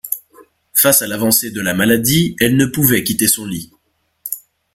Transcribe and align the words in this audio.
Face 0.73 1.03
à 1.03 1.07
l'avancée 1.07 1.51
de 1.51 1.61
la 1.61 1.75
maladie, 1.75 2.35
elle 2.39 2.57
ne 2.57 2.65
pouvait 2.65 3.03
quitter 3.03 3.27
son 3.27 3.45
lit. 3.45 3.71